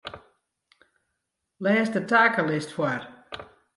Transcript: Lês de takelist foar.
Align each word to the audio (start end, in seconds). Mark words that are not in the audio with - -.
Lês 1.63 1.89
de 1.93 2.01
takelist 2.11 2.69
foar. 2.75 3.01